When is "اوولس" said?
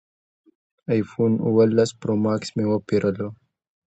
1.47-1.91